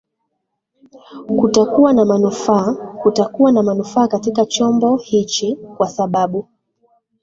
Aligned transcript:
kutakuwa 1.39 1.93
na 1.93 2.05
manufaa 2.05 2.73
kutakuwa 2.73 3.51
na 3.51 3.63
manufaa 3.63 4.07
katika 4.07 4.45
chombo 4.45 4.97
hichi 4.97 5.55
kwa 5.55 5.89
sababu 5.89 6.47